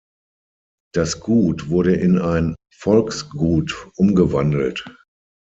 [0.95, 4.83] Das Gut wurde in ein Volksgut umgewandelt.